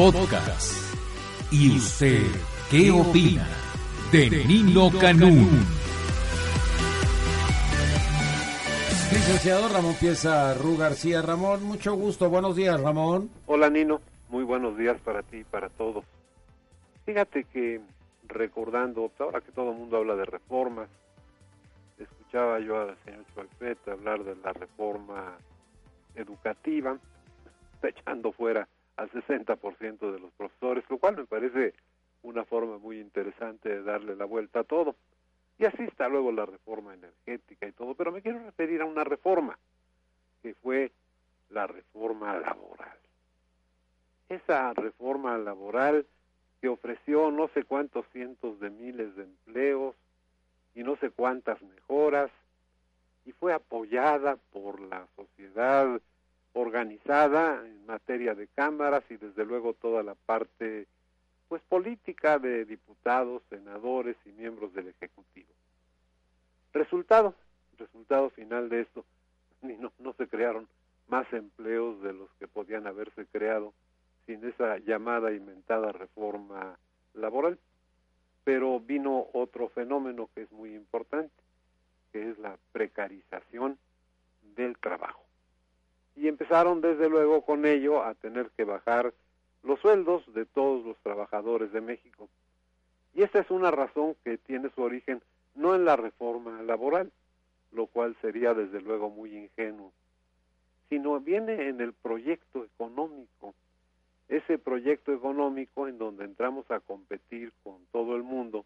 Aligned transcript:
Podcast. 0.00 0.72
¿Y 1.52 1.76
usted 1.76 2.22
qué 2.70 2.90
opina 2.90 3.46
de 4.10 4.30
Nino 4.46 4.88
Canún? 4.98 5.50
Licenciado 9.12 9.68
Ramón 9.68 9.94
Pieza 10.00 10.54
Ru 10.54 10.78
García. 10.78 11.20
Ramón, 11.20 11.64
mucho 11.64 11.96
gusto. 11.96 12.30
Buenos 12.30 12.56
días, 12.56 12.80
Ramón. 12.80 13.28
Hola, 13.44 13.68
Nino. 13.68 14.00
Muy 14.30 14.42
buenos 14.42 14.78
días 14.78 14.98
para 15.02 15.22
ti 15.22 15.40
y 15.40 15.44
para 15.44 15.68
todos. 15.68 16.02
Fíjate 17.04 17.44
que 17.44 17.82
recordando, 18.26 19.12
ahora 19.18 19.42
que 19.42 19.52
todo 19.52 19.72
el 19.72 19.76
mundo 19.76 19.98
habla 19.98 20.16
de 20.16 20.24
reformas, 20.24 20.88
escuchaba 21.98 22.58
yo 22.60 22.80
al 22.80 22.96
señor 23.04 23.26
Chualpete 23.34 23.90
hablar 23.90 24.24
de 24.24 24.34
la 24.36 24.54
reforma 24.54 25.36
educativa, 26.14 26.96
está 27.74 27.88
echando 27.90 28.32
fuera 28.32 28.66
al 29.00 29.10
60% 29.10 30.12
de 30.12 30.18
los 30.18 30.30
profesores, 30.32 30.84
lo 30.90 30.98
cual 30.98 31.16
me 31.16 31.24
parece 31.24 31.72
una 32.22 32.44
forma 32.44 32.76
muy 32.76 33.00
interesante 33.00 33.70
de 33.70 33.82
darle 33.82 34.14
la 34.14 34.26
vuelta 34.26 34.60
a 34.60 34.64
todo. 34.64 34.94
Y 35.58 35.64
así 35.64 35.84
está 35.84 36.06
luego 36.08 36.30
la 36.32 36.44
reforma 36.44 36.92
energética 36.92 37.66
y 37.66 37.72
todo, 37.72 37.94
pero 37.94 38.12
me 38.12 38.20
quiero 38.20 38.44
referir 38.44 38.82
a 38.82 38.84
una 38.84 39.02
reforma, 39.02 39.58
que 40.42 40.52
fue 40.52 40.92
la 41.48 41.66
reforma 41.66 42.38
laboral. 42.38 42.98
Esa 44.28 44.74
reforma 44.74 45.38
laboral 45.38 46.04
que 46.60 46.68
ofreció 46.68 47.30
no 47.30 47.48
sé 47.48 47.64
cuántos 47.64 48.04
cientos 48.12 48.60
de 48.60 48.68
miles 48.68 49.16
de 49.16 49.22
empleos 49.22 49.96
y 50.74 50.82
no 50.82 50.96
sé 50.96 51.08
cuántas 51.08 51.60
mejoras, 51.62 52.30
y 53.24 53.32
fue 53.32 53.54
apoyada 53.54 54.36
por 54.52 54.78
la 54.78 55.06
sociedad 55.16 56.00
organizada 56.52 57.64
en 57.66 57.86
materia 57.86 58.34
de 58.34 58.48
cámaras 58.48 59.04
y 59.10 59.16
desde 59.16 59.44
luego 59.44 59.74
toda 59.74 60.02
la 60.02 60.14
parte 60.14 60.86
pues 61.48 61.62
política 61.62 62.38
de 62.38 62.64
diputados, 62.64 63.42
senadores 63.50 64.16
y 64.24 64.30
miembros 64.30 64.72
del 64.72 64.88
ejecutivo. 64.88 65.48
Resultado, 66.72 67.34
resultado 67.76 68.30
final 68.30 68.68
de 68.68 68.82
esto, 68.82 69.04
no, 69.62 69.92
no 69.98 70.12
se 70.14 70.28
crearon 70.28 70.68
más 71.08 71.30
empleos 71.32 72.00
de 72.02 72.12
los 72.12 72.30
que 72.38 72.46
podían 72.46 72.86
haberse 72.86 73.26
creado 73.26 73.74
sin 74.26 74.44
esa 74.44 74.78
llamada 74.78 75.32
inventada 75.32 75.90
reforma 75.90 76.78
laboral. 77.14 77.58
Pero 78.44 78.78
vino 78.78 79.26
otro 79.32 79.68
fenómeno 79.70 80.30
que 80.34 80.42
es 80.42 80.52
muy 80.52 80.74
importante, 80.74 81.34
que 82.12 82.30
es 82.30 82.38
la 82.38 82.56
precarización 82.72 83.76
del 84.56 84.78
trabajo. 84.78 85.29
Empezaron 86.40 86.80
desde 86.80 87.10
luego 87.10 87.42
con 87.42 87.66
ello 87.66 88.02
a 88.02 88.14
tener 88.14 88.48
que 88.56 88.64
bajar 88.64 89.12
los 89.62 89.78
sueldos 89.78 90.24
de 90.32 90.46
todos 90.46 90.82
los 90.86 90.96
trabajadores 91.02 91.70
de 91.70 91.82
México. 91.82 92.30
Y 93.12 93.22
esta 93.22 93.40
es 93.40 93.50
una 93.50 93.70
razón 93.70 94.16
que 94.24 94.38
tiene 94.38 94.70
su 94.70 94.80
origen 94.80 95.20
no 95.54 95.74
en 95.74 95.84
la 95.84 95.96
reforma 95.96 96.62
laboral, 96.62 97.12
lo 97.72 97.88
cual 97.88 98.16
sería 98.22 98.54
desde 98.54 98.80
luego 98.80 99.10
muy 99.10 99.36
ingenuo, 99.36 99.92
sino 100.88 101.20
viene 101.20 101.68
en 101.68 101.82
el 101.82 101.92
proyecto 101.92 102.64
económico 102.64 103.54
ese 104.30 104.56
proyecto 104.56 105.12
económico 105.12 105.88
en 105.88 105.98
donde 105.98 106.24
entramos 106.24 106.70
a 106.70 106.80
competir 106.80 107.52
con 107.62 107.84
todo 107.92 108.16
el 108.16 108.22
mundo 108.22 108.64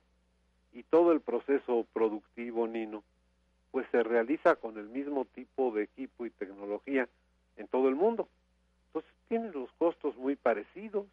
y 0.72 0.84
todo 0.84 1.11
el 1.11 1.20
proceso 1.20 1.84
productivo, 1.92 2.69
Nino, 2.69 3.03
pues 3.72 3.84
se 3.91 4.05
realiza 4.05 4.55
con 4.55 4.78
el 4.78 4.88
mismo 4.88 5.25
tipo 5.25 5.72
de 5.72 5.83
equipo 5.83 6.25
y 6.25 6.31
tecnología 6.31 7.09
en 7.56 7.69
todo 7.69 7.88
el 7.88 7.94
mundo. 7.94 8.28
Entonces 8.86 9.10
tiene 9.28 9.50
los 9.52 9.70
costos 9.72 10.16
muy 10.16 10.36
parecidos 10.36 11.06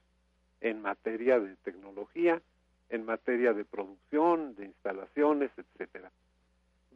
en 0.61 0.81
materia 0.81 1.39
de 1.39 1.56
tecnología, 1.58 2.42
en 2.89 3.06
materia 3.06 3.53
de 3.53 3.66
producción, 3.66 4.56
de 4.56 4.66
instalaciones, 4.66 5.52
etcétera. 5.58 6.12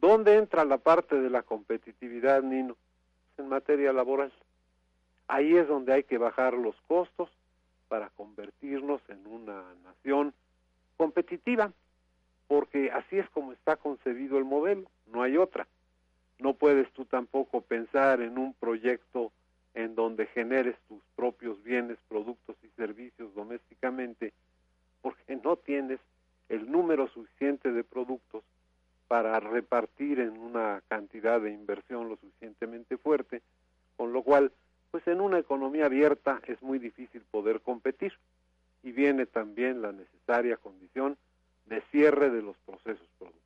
¿Dónde 0.00 0.36
entra 0.36 0.64
la 0.64 0.78
parte 0.78 1.20
de 1.20 1.30
la 1.30 1.42
competitividad, 1.42 2.42
Nino? 2.42 2.76
En 3.38 3.48
materia 3.48 3.92
laboral. 3.92 4.32
Ahí 5.26 5.56
es 5.56 5.66
donde 5.66 5.92
hay 5.92 6.04
que 6.04 6.18
bajar 6.18 6.54
los 6.54 6.76
costos, 6.86 7.30
para 7.88 8.10
convertirnos 8.10 9.00
en 9.08 9.26
una 9.26 9.62
nación 9.84 10.34
competitiva, 10.96 11.72
porque 12.48 12.90
así 12.90 13.18
es 13.18 13.28
como 13.30 13.52
está 13.52 13.76
concebido 13.76 14.38
el 14.38 14.44
modelo, 14.44 14.88
no 15.06 15.22
hay 15.22 15.36
otra. 15.36 15.66
No 16.38 16.54
puedes 16.54 16.90
tú 16.92 17.04
tampoco 17.04 17.60
pensar 17.62 18.20
en 18.20 18.38
un 18.38 18.54
proyecto 18.54 19.32
en 19.74 19.94
donde 19.94 20.26
generes 20.26 20.76
tus 20.88 21.02
propios 21.14 21.62
bienes, 21.62 21.98
productos 22.08 22.56
y 22.62 22.68
servicios 22.76 23.34
domésticamente, 23.34 24.32
porque 25.02 25.36
no 25.36 25.56
tienes 25.56 26.00
el 26.48 26.70
número 26.70 27.08
suficiente 27.08 27.72
de 27.72 27.84
productos 27.84 28.42
para 29.08 29.38
repartir 29.40 30.20
en 30.20 30.38
una 30.38 30.82
cantidad 30.88 31.40
de 31.40 31.52
inversión 31.52 32.08
lo 32.08 32.16
suficientemente 32.16 32.96
fuerte, 32.96 33.42
con 33.96 34.12
lo 34.12 34.22
cual 34.22 34.52
pues 34.90 35.06
en 35.08 35.20
una 35.20 35.38
economía 35.38 35.86
abierta 35.86 36.40
es 36.46 36.60
muy 36.62 36.78
difícil 36.78 37.22
poder 37.30 37.60
competir 37.60 38.14
y 38.82 38.92
viene 38.92 39.26
también 39.26 39.82
la 39.82 39.92
necesaria 39.92 40.56
condición 40.56 41.16
de 41.66 41.82
cierre 41.90 42.30
de 42.30 42.42
los 42.42 42.56
procesos 42.58 43.06
productivos. 43.18 43.45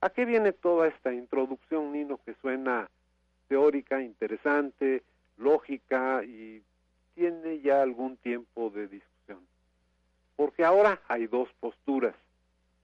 ¿A 0.00 0.10
qué 0.10 0.24
viene 0.24 0.52
toda 0.52 0.88
esta 0.88 1.12
introducción, 1.12 1.92
Nino, 1.92 2.18
que 2.24 2.34
suena 2.34 2.90
teórica, 3.48 4.02
interesante, 4.02 5.02
lógica 5.38 6.22
y 6.24 6.62
tiene 7.14 7.60
ya 7.60 7.82
algún 7.82 8.16
tiempo 8.18 8.70
de 8.70 8.88
discusión? 8.88 9.40
Porque 10.36 10.64
ahora 10.64 11.00
hay 11.08 11.26
dos 11.26 11.48
posturas 11.60 12.14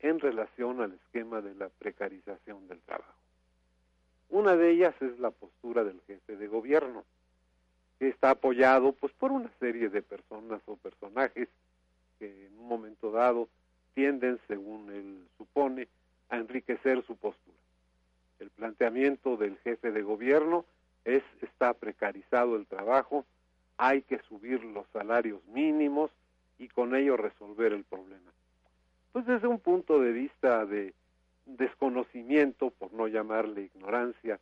en 0.01 0.19
relación 0.19 0.81
al 0.81 0.95
esquema 0.95 1.41
de 1.41 1.55
la 1.55 1.69
precarización 1.69 2.67
del 2.67 2.81
trabajo. 2.81 3.13
Una 4.31 4.57
de 4.57 4.71
ellas 4.71 4.95
es 5.01 5.19
la 5.19 5.31
postura 5.31 5.85
del 5.85 6.01
jefe 6.07 6.37
de 6.37 6.49
gobierno, 6.49 7.05
que 7.99 8.09
está 8.09 8.31
apoyado 8.31 8.93
pues 8.93 9.13
por 9.13 9.31
una 9.31 9.51
serie 9.61 9.91
de 9.91 10.03
personas 10.03 10.63
o 10.67 10.77
personajes 10.77 11.49
que 12.19 12.47
en 12.47 12.59
un 12.59 12.67
momento 12.67 13.11
dado 13.11 13.49
tienden, 13.95 14.41
según 14.49 14.91
él 14.91 15.29
supone, 15.37 15.87
enriquecer 16.53 17.03
su 17.07 17.17
postura. 17.17 17.57
El 18.39 18.51
planteamiento 18.51 19.39
del 19.39 19.57
jefe 19.59 19.91
de 19.91 20.03
gobierno 20.03 20.67
es 21.05 21.23
está 21.41 21.73
precarizado 21.73 22.57
el 22.57 22.67
trabajo, 22.67 23.25
hay 23.79 24.03
que 24.03 24.19
subir 24.29 24.63
los 24.63 24.87
salarios 24.93 25.43
mínimos 25.47 26.11
y 26.59 26.69
con 26.69 26.95
ello 26.95 27.17
resolver 27.17 27.73
el 27.73 27.85
problema. 27.85 28.31
Pues 29.13 29.25
desde 29.27 29.47
un 29.47 29.61
punto 29.61 29.99
de 30.01 30.13
vista 30.13 30.67
de 30.67 30.93
desconocimiento, 31.47 32.71
por 32.71 32.93
no 32.93 33.09
llamarle 33.09 33.63
ignorancia, 33.63 34.39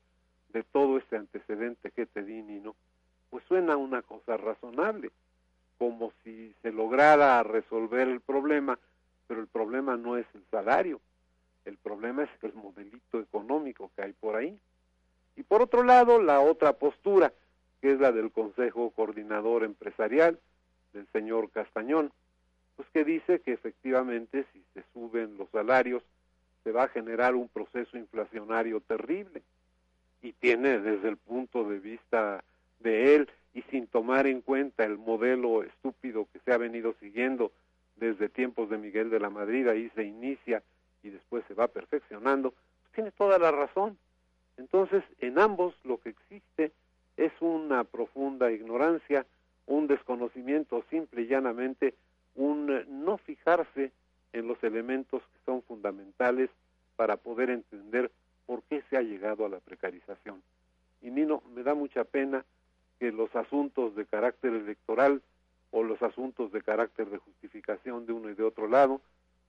de 0.52 0.64
todo 0.64 0.98
este 0.98 1.16
antecedente 1.16 1.92
que 1.92 2.06
te 2.06 2.24
di, 2.24 2.42
Nino, 2.42 2.74
pues 3.30 3.44
suena 3.44 3.76
una 3.76 4.02
cosa 4.02 4.36
razonable, 4.36 5.12
como 5.78 6.12
si 6.24 6.52
se 6.60 6.72
lograra 6.72 7.42
resolver 7.44 8.08
el 8.08 8.20
problema, 8.20 8.78
pero 9.28 9.40
el 9.40 9.46
problema 9.46 9.96
no 9.96 10.16
es 10.16 10.26
el 10.34 10.42
salario, 10.50 11.00
el 11.64 11.76
problema 11.76 12.24
es 12.24 12.30
el 12.42 12.54
modelito 12.54 13.20
económico 13.20 13.90
que 13.94 14.02
hay 14.02 14.12
por 14.12 14.36
ahí. 14.36 14.58
Y 15.36 15.42
por 15.42 15.62
otro 15.62 15.82
lado, 15.82 16.20
la 16.20 16.40
otra 16.40 16.72
postura, 16.74 17.32
que 17.80 17.92
es 17.92 18.00
la 18.00 18.12
del 18.12 18.30
Consejo 18.30 18.90
Coordinador 18.90 19.64
Empresarial, 19.64 20.38
del 20.92 21.06
señor 21.12 21.50
Castañón, 21.50 22.12
pues 22.76 22.88
que 22.90 23.04
dice 23.04 23.40
que 23.40 23.52
efectivamente 23.52 24.44
si 24.52 24.62
se 24.74 24.82
suben 24.92 25.36
los 25.36 25.48
salarios, 25.50 26.02
se 26.64 26.72
va 26.72 26.84
a 26.84 26.88
generar 26.88 27.34
un 27.34 27.48
proceso 27.48 27.96
inflacionario 27.96 28.80
terrible. 28.80 29.42
Y 30.22 30.32
tiene 30.32 30.78
desde 30.80 31.08
el 31.08 31.16
punto 31.16 31.68
de 31.68 31.78
vista 31.78 32.44
de 32.80 33.14
él 33.14 33.30
y 33.54 33.62
sin 33.62 33.86
tomar 33.86 34.26
en 34.26 34.42
cuenta 34.42 34.84
el 34.84 34.98
modelo 34.98 35.62
estúpido 35.62 36.26
que 36.32 36.40
se 36.40 36.52
ha 36.52 36.58
venido 36.58 36.94
siguiendo 37.00 37.52
desde 37.96 38.28
tiempos 38.28 38.70
de 38.70 38.78
Miguel 38.78 39.10
de 39.10 39.20
la 39.20 39.30
Madrid, 39.30 39.68
ahí 39.68 39.90
se 39.94 40.04
inicia 40.04 40.62
y 41.02 41.10
después 41.10 41.44
se 41.48 41.54
va 41.54 41.68
perfeccionando, 41.68 42.50
pues 42.50 42.92
tiene 42.94 43.10
toda 43.12 43.38
la 43.38 43.50
razón. 43.50 43.98
Entonces, 44.56 45.02
en 45.20 45.38
ambos 45.38 45.74
lo 45.84 45.98
que 45.98 46.10
existe 46.10 46.72
es 47.16 47.32
una 47.40 47.84
profunda 47.84 48.50
ignorancia, 48.52 49.26
un 49.66 49.86
desconocimiento 49.86 50.84
simple 50.90 51.22
y 51.22 51.26
llanamente, 51.26 51.94
un 52.34 52.84
no 53.04 53.18
fijarse 53.18 53.92
en 54.32 54.46
los 54.46 54.62
elementos 54.62 55.22
que 55.22 55.38
son 55.44 55.62
fundamentales 55.62 56.50
para 56.96 57.16
poder 57.16 57.50
entender 57.50 58.10
por 58.46 58.62
qué 58.64 58.82
se 58.90 58.96
ha 58.96 59.02
llegado 59.02 59.44
a 59.44 59.48
la 59.48 59.60
precarización. 59.60 60.42
Y 61.02 61.10
Nino, 61.10 61.42
me 61.54 61.62
da 61.62 61.74
mucha 61.74 62.04
pena 62.04 62.44
que 62.98 63.12
los 63.12 63.34
asuntos 63.34 63.94
de 63.96 64.04
carácter 64.04 64.52
electoral 64.52 65.22
o 65.70 65.82
los 65.82 66.02
asuntos 66.02 66.52
de 66.52 66.62
carácter 66.62 67.08
de 67.08 67.18
justificación 67.18 68.06
de 68.06 68.12
uno 68.12 68.28
y 68.28 68.34
de 68.34 68.42
otro 68.42 68.68
lado 68.68 69.00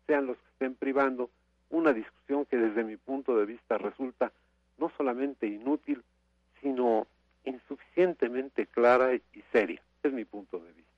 sean 0.08 0.28
los 0.28 0.38
que 0.38 0.48
estén 0.54 0.76
privando 0.76 1.30
una 1.72 1.94
discusión 1.94 2.46
que 2.46 2.58
desde 2.58 2.84
mi 2.84 2.98
punto 2.98 3.36
de 3.36 3.46
vista 3.46 3.78
resulta 3.78 4.32
no 4.78 4.92
solamente 4.98 5.48
inútil, 5.48 6.04
sino 6.62 7.08
insuficientemente 7.46 8.68
clara 8.68 9.14
y 9.16 9.22
seria. 9.52 9.82
Es 10.04 10.12
mi 10.12 10.26
punto 10.26 10.58
de 10.58 10.72
vista. 10.74 10.92